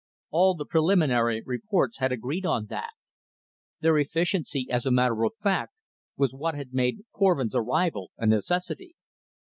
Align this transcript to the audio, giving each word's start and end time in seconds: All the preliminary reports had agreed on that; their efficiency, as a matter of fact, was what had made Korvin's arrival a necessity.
All 0.31 0.55
the 0.55 0.65
preliminary 0.65 1.43
reports 1.45 1.99
had 1.99 2.11
agreed 2.11 2.43
on 2.43 2.65
that; 2.71 2.89
their 3.81 3.99
efficiency, 3.99 4.65
as 4.67 4.83
a 4.87 4.89
matter 4.91 5.23
of 5.25 5.35
fact, 5.43 5.75
was 6.17 6.33
what 6.33 6.55
had 6.55 6.73
made 6.73 7.05
Korvin's 7.13 7.53
arrival 7.53 8.09
a 8.17 8.25
necessity. 8.25 8.95